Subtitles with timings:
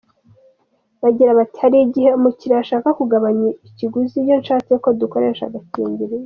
[1.01, 6.19] Bagira bati “Hari igihe umukiriya ashaka kugabanya ikiguzi iyo nshatse ko dukoresha agakingirizo.